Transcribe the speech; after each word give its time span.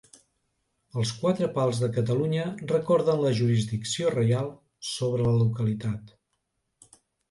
Els 1.01 1.11
quatre 1.17 1.49
pals 1.57 1.83
de 1.83 1.91
Catalunya 1.99 2.47
recorden 2.73 3.23
la 3.27 3.35
jurisdicció 3.43 4.17
reial 4.19 4.53
sobre 4.97 5.31
la 5.33 5.39
localitat. 5.47 6.15